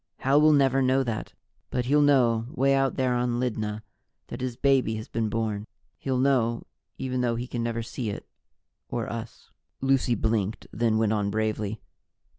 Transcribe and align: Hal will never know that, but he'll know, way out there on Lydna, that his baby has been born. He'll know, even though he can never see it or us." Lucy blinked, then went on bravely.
Hal 0.21 0.41
will 0.41 0.51
never 0.51 0.81
know 0.81 1.03
that, 1.03 1.33
but 1.69 1.85
he'll 1.85 2.01
know, 2.01 2.47
way 2.49 2.73
out 2.73 2.95
there 2.95 3.13
on 3.13 3.39
Lydna, 3.39 3.83
that 4.29 4.41
his 4.41 4.55
baby 4.57 4.95
has 4.95 5.07
been 5.07 5.29
born. 5.29 5.67
He'll 5.99 6.17
know, 6.17 6.63
even 6.97 7.21
though 7.21 7.35
he 7.35 7.45
can 7.45 7.61
never 7.61 7.83
see 7.83 8.09
it 8.09 8.25
or 8.89 9.07
us." 9.07 9.51
Lucy 9.79 10.15
blinked, 10.15 10.65
then 10.73 10.97
went 10.97 11.13
on 11.13 11.29
bravely. 11.29 11.83